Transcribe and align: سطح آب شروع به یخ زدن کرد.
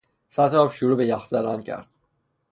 سطح 0.29 0.53
آب 0.57 0.71
شروع 0.71 0.95
به 0.97 1.05
یخ 1.05 1.25
زدن 1.25 1.61
کرد. 1.61 1.87